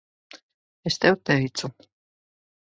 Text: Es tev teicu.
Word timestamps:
Es 0.91 0.97
tev 1.05 1.19
teicu. 1.31 1.73